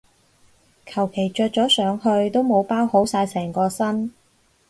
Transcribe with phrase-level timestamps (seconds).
[0.87, 4.11] 求其着咗上去都冇包好晒成個身